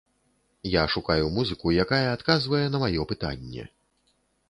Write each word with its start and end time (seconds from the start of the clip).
Я 0.75 0.83
шукаю 0.93 1.27
музыку, 1.35 1.75
якая 1.85 2.01
адказвае 2.17 2.65
на 2.75 2.85
маё 2.85 3.01
пытанне. 3.15 3.73